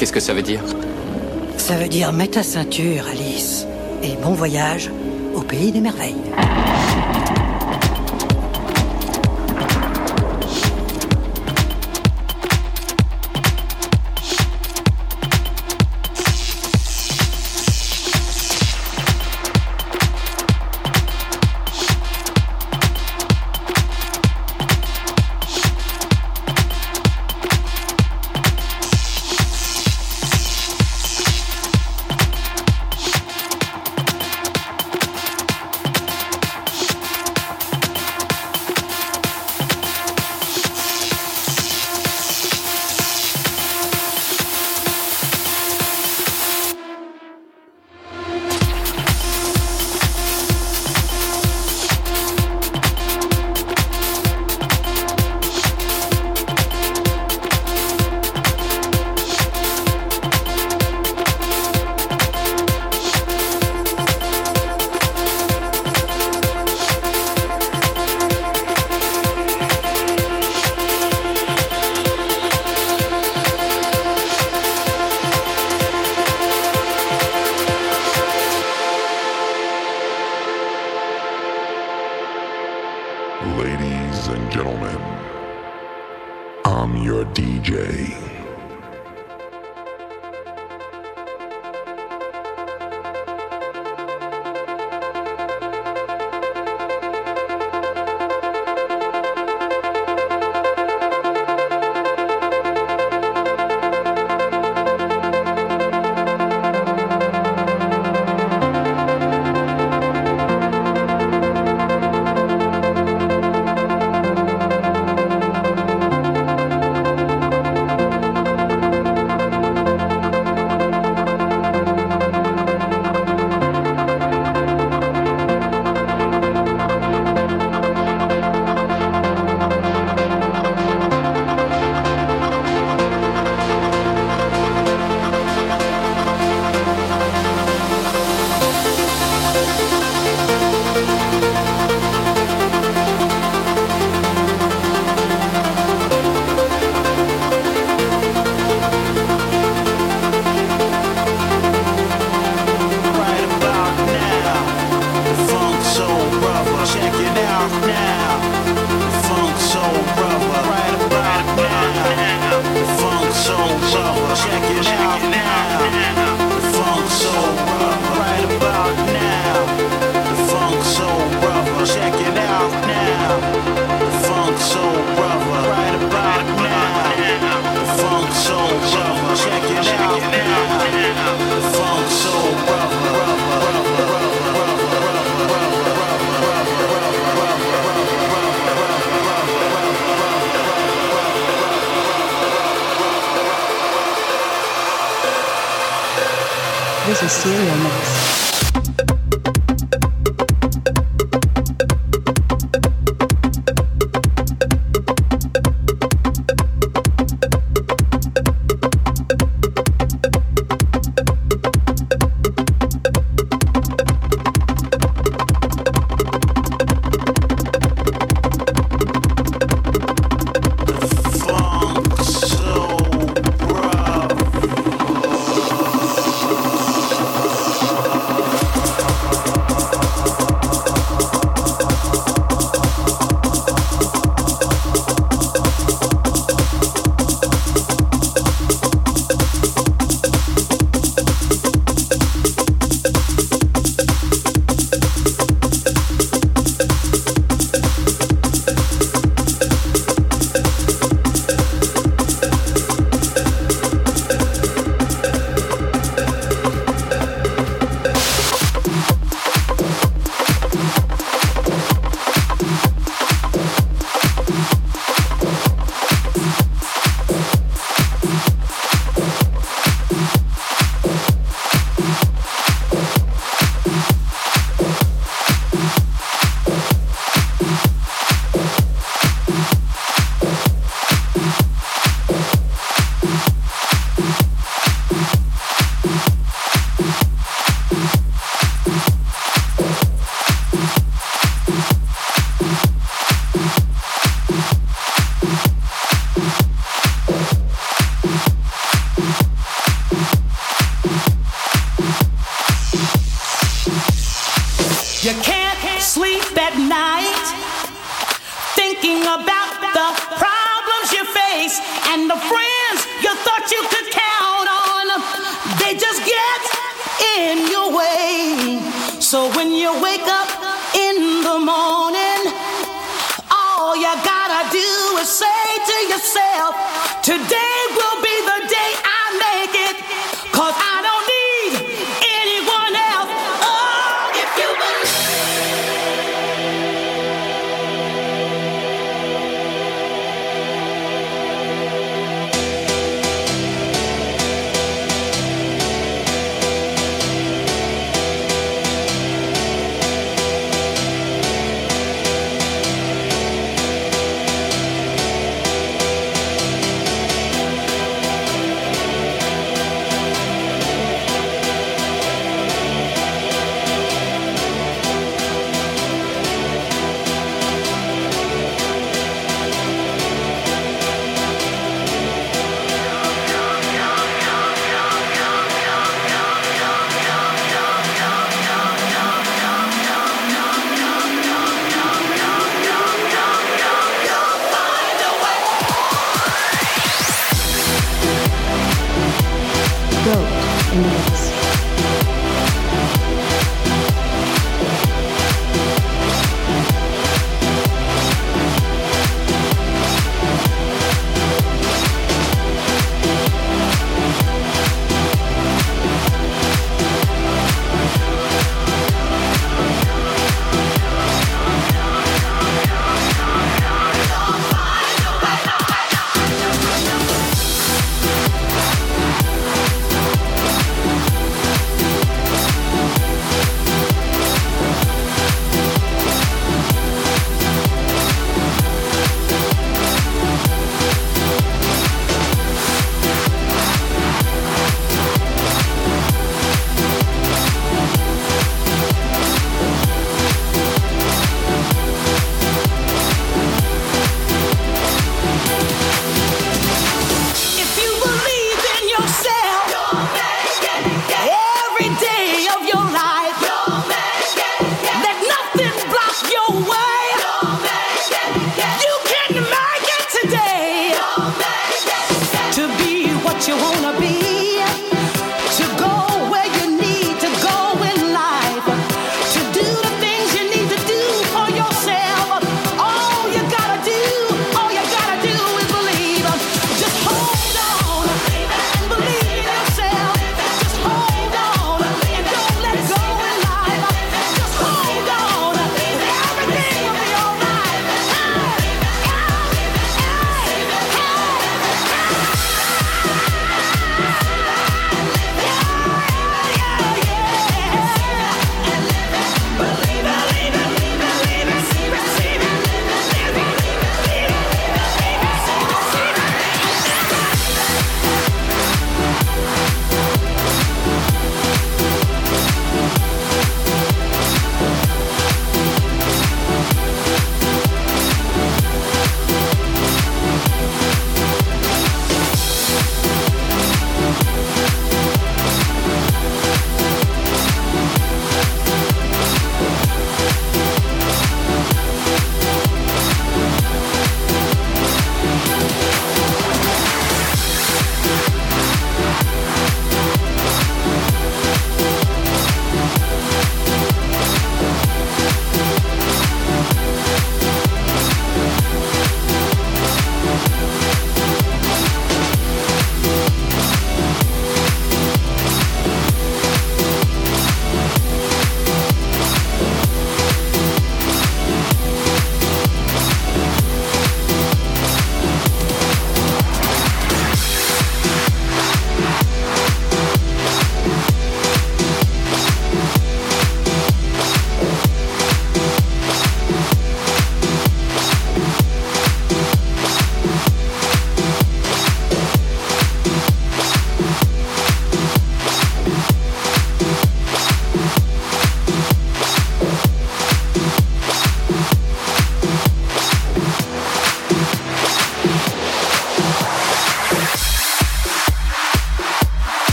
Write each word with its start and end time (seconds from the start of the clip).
Qu'est-ce 0.00 0.14
que 0.14 0.20
ça 0.20 0.32
veut 0.32 0.40
dire 0.40 0.62
Ça 1.58 1.76
veut 1.76 1.86
dire 1.86 2.10
mets 2.14 2.28
ta 2.28 2.42
ceinture, 2.42 3.04
Alice. 3.12 3.66
Et 4.02 4.16
bon 4.22 4.32
voyage 4.32 4.90
au 5.34 5.42
pays 5.42 5.72
des 5.72 5.82
merveilles. 5.82 6.16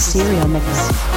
Serial 0.00 0.48
Mix. 0.48 1.09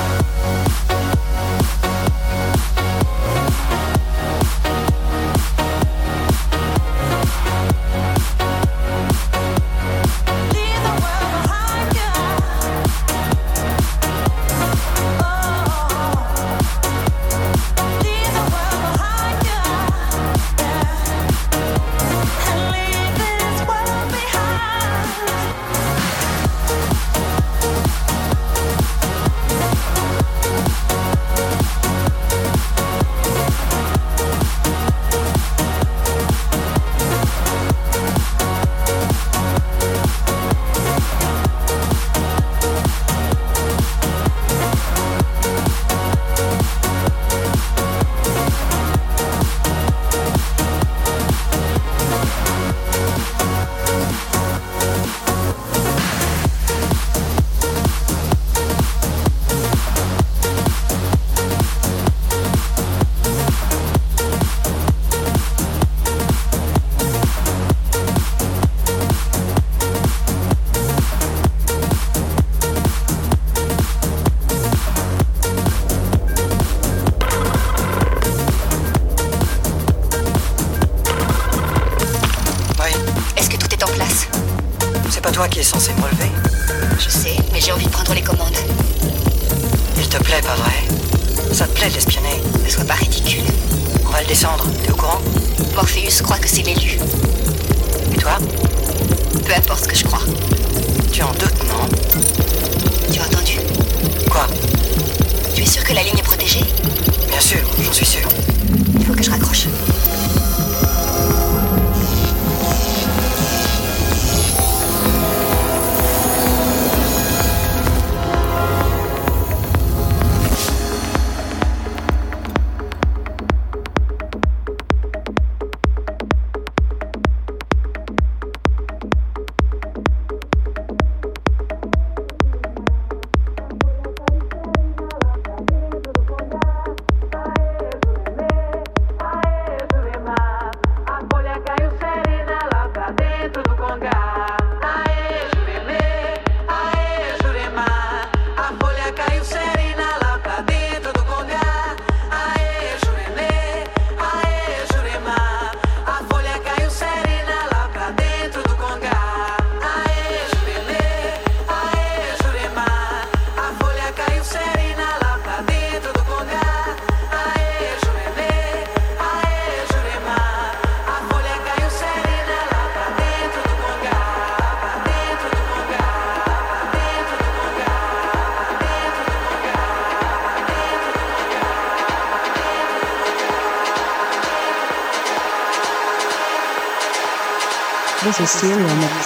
Serial 188.64 189.23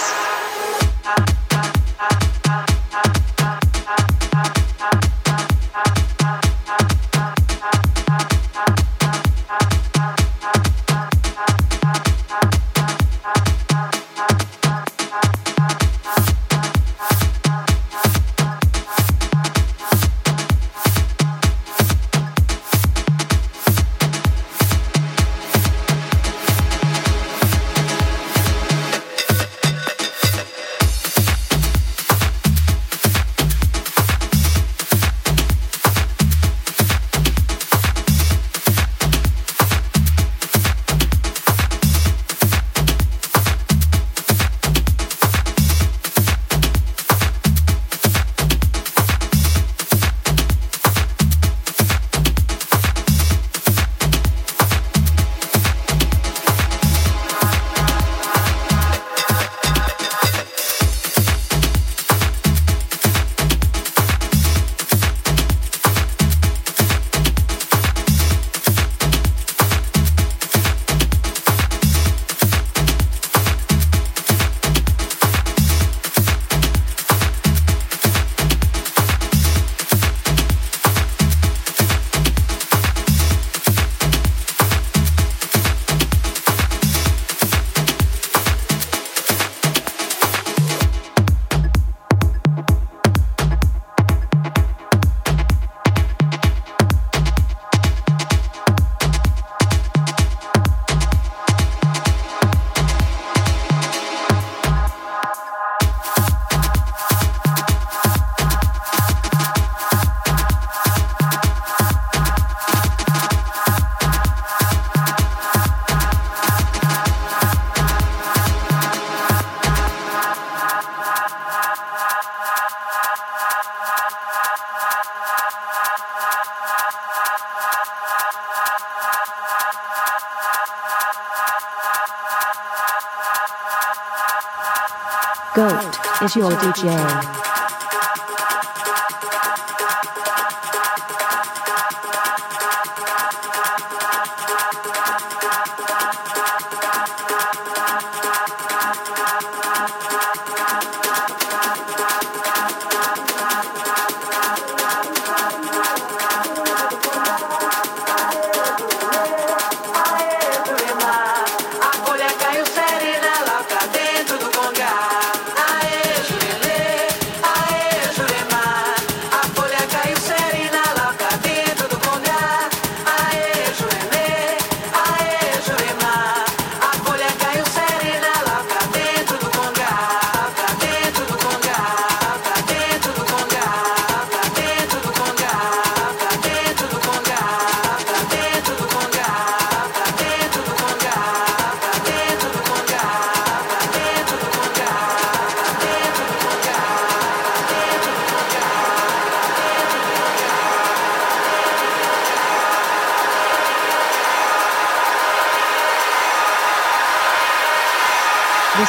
DJ. 136.58 137.37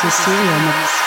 This 0.01 0.17
is 0.17 0.23
Serial 0.23 0.59
Mix. 0.61 0.98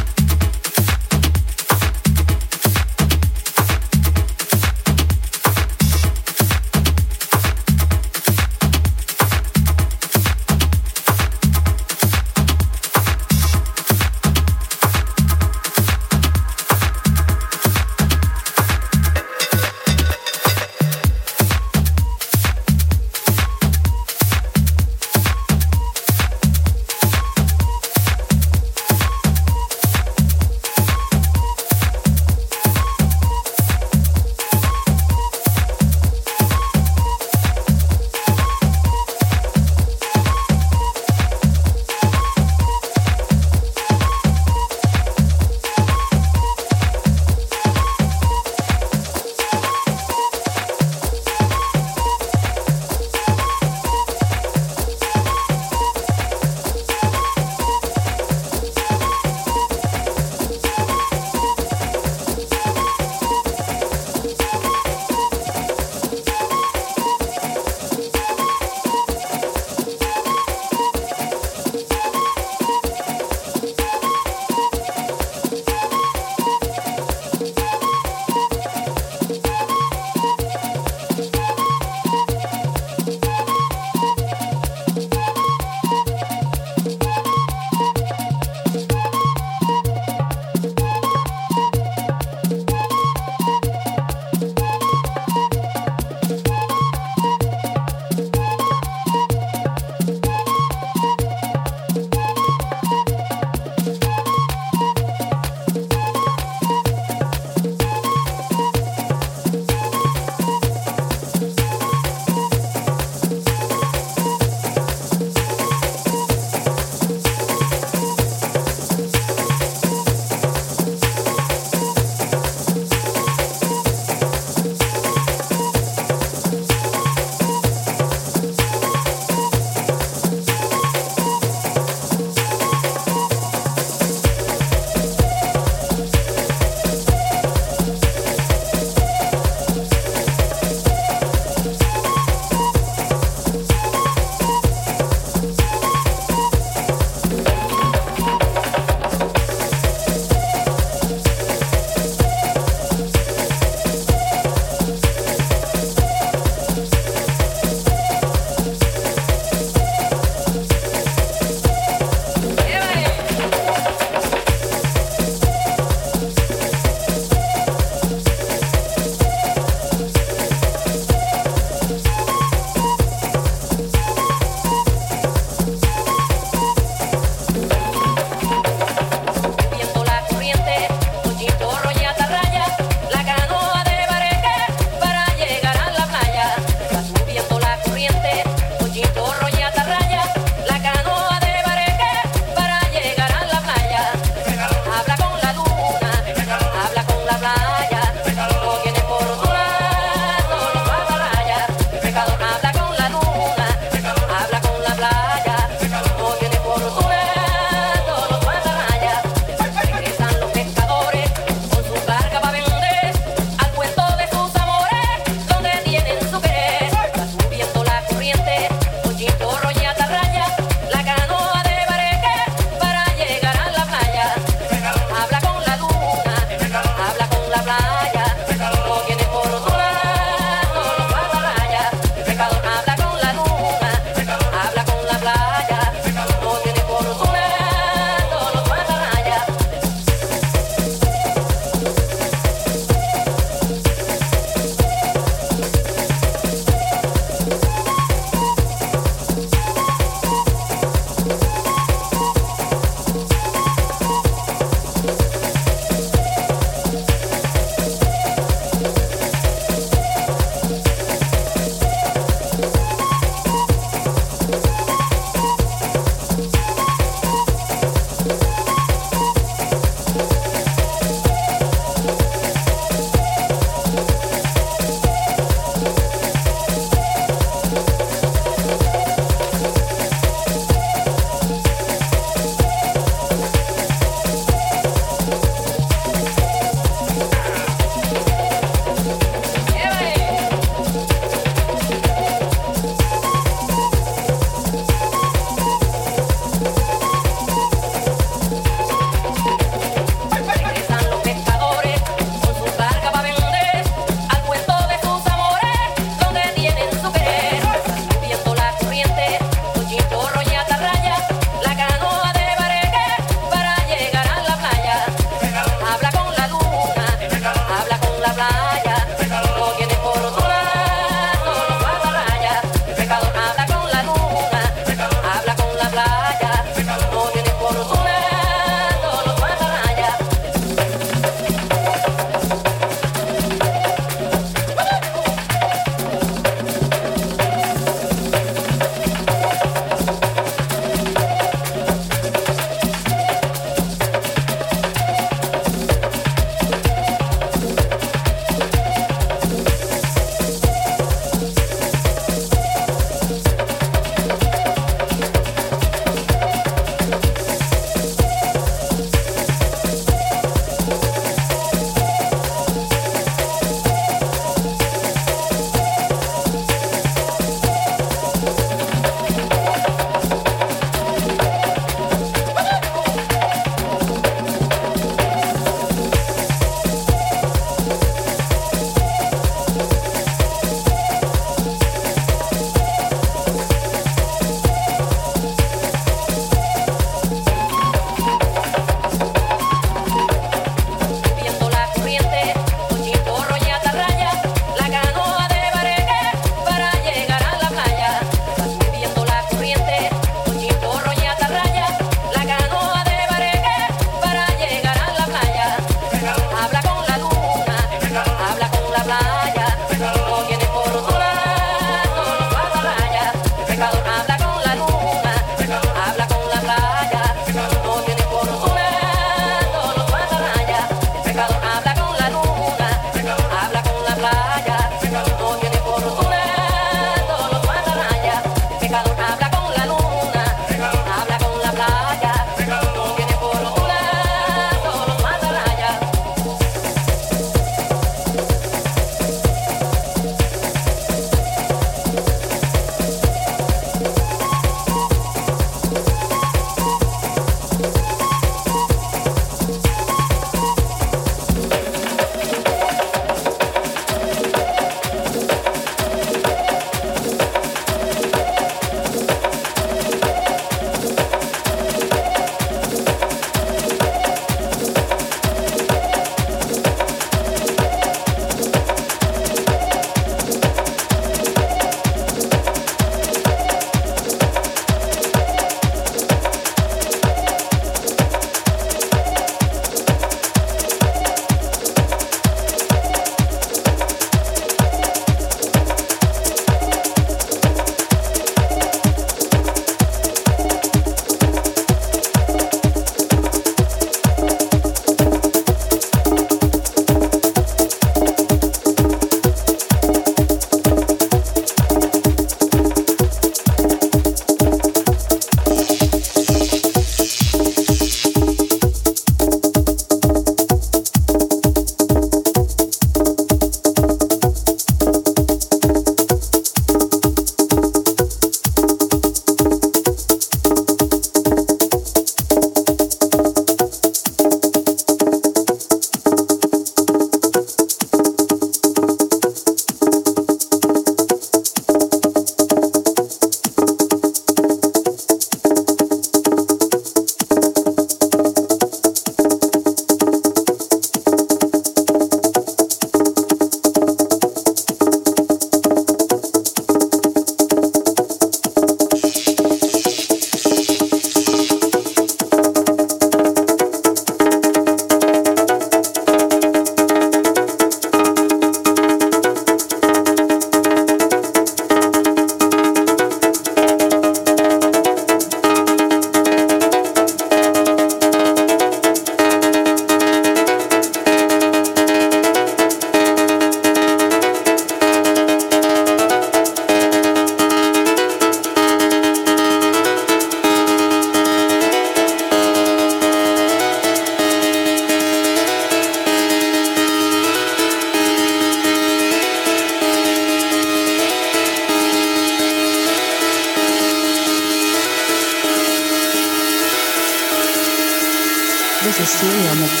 Serial 599.41 599.75
Mix. 599.77 600.00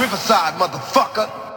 Riverside, 0.00 0.58
motherfucker. 0.58 1.49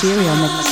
Serial 0.00 0.34
Mix. 0.36 0.69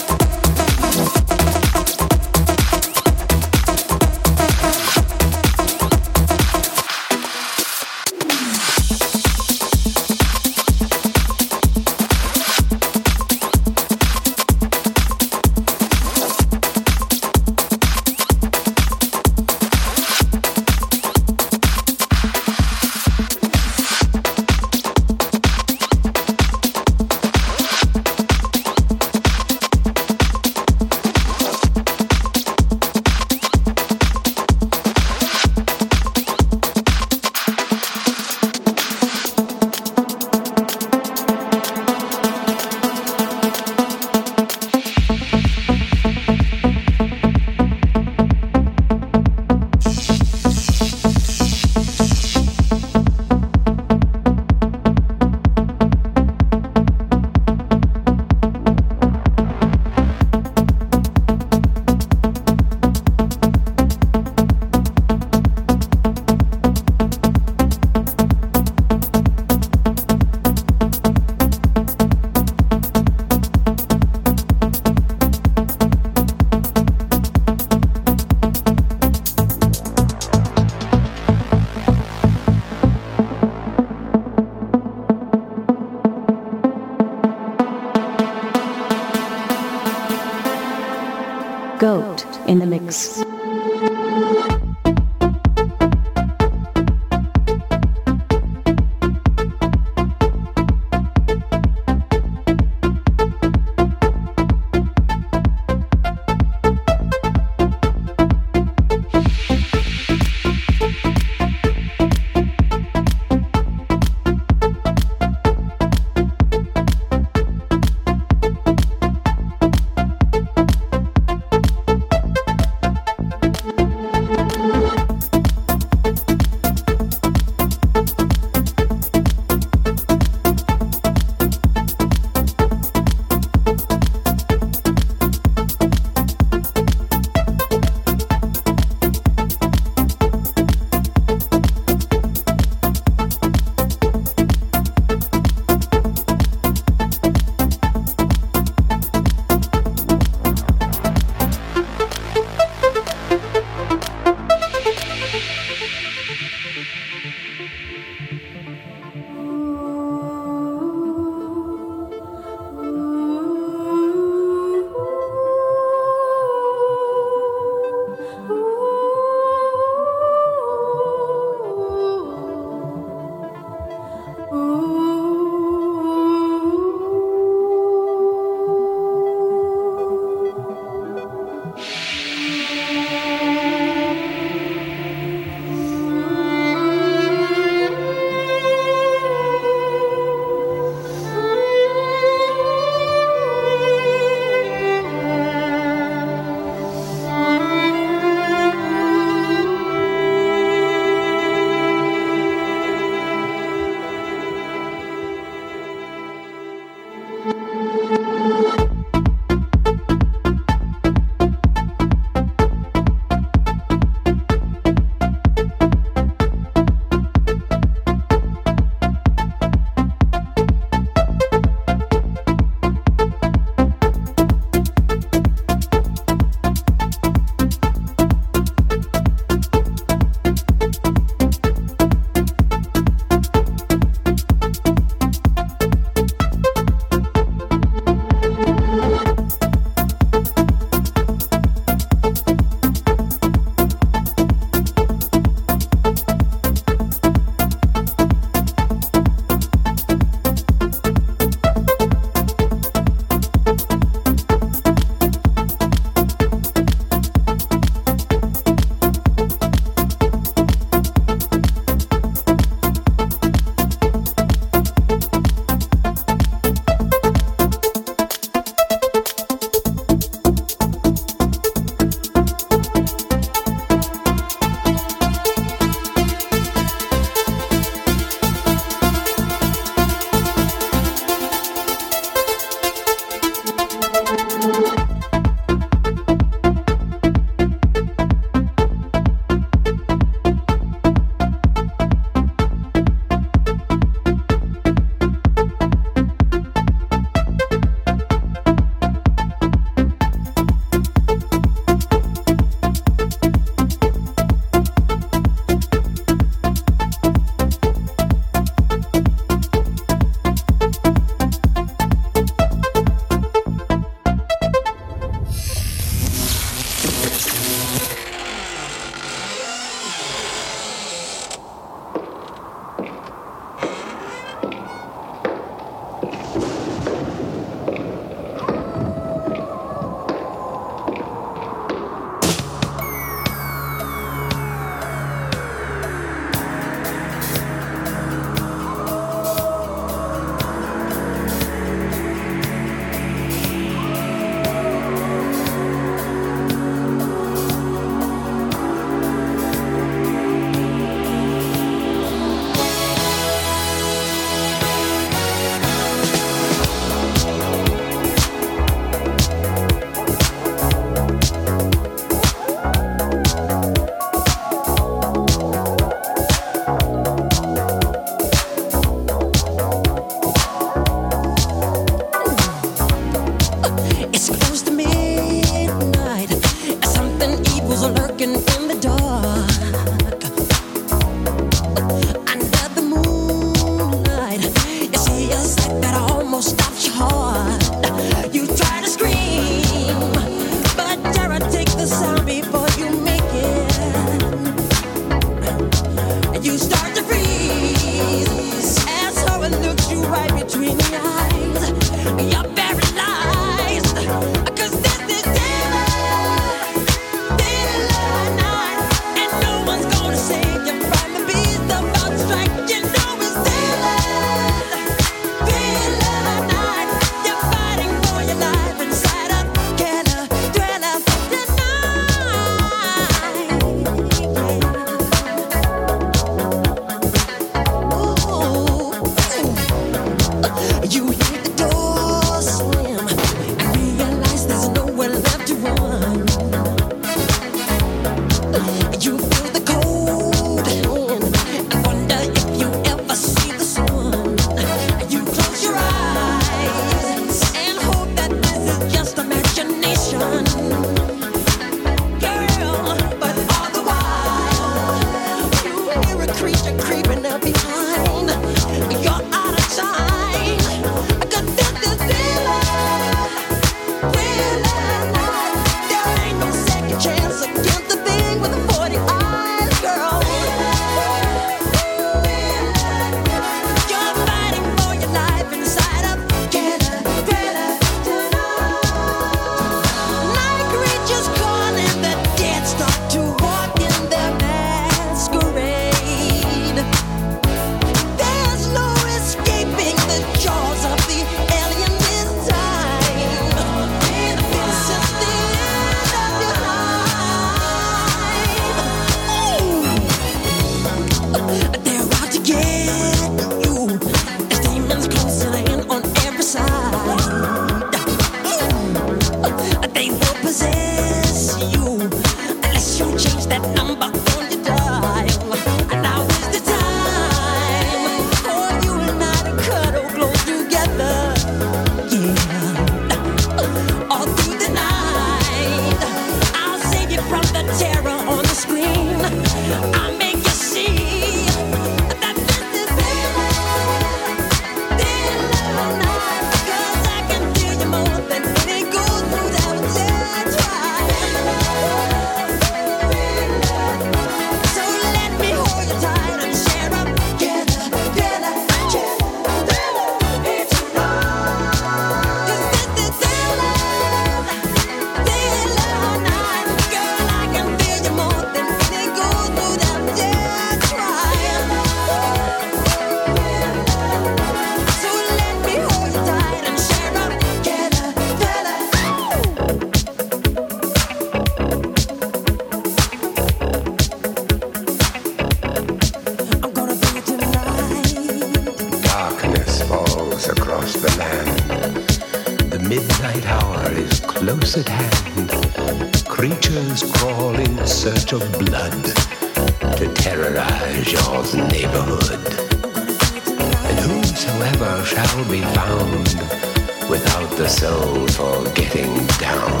for 598.56 598.82
getting 598.94 599.34
down. 599.58 600.00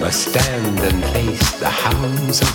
Must 0.00 0.30
stand 0.30 0.80
and 0.80 1.04
face 1.12 1.60
the 1.60 1.68
hounds 1.68 2.40
of 2.40 2.53